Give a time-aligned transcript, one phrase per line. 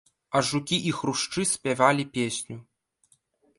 [0.37, 2.57] А жукі і хрушчы спявалі песню.